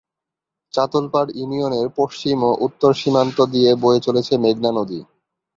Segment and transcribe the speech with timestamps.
[0.73, 4.99] চাতলপাড় ইউনিয়নের পশ্চিম ও উত্তর সীমান্ত দিয়ে বয়ে চলেছে মেঘনা নদী।